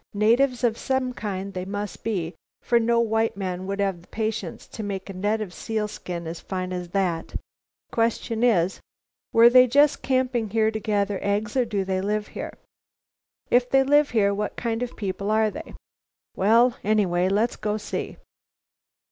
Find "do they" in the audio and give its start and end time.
11.65-12.01